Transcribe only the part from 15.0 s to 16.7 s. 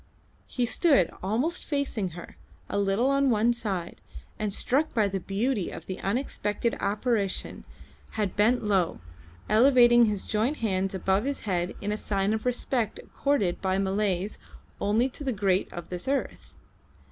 to the great of this earth.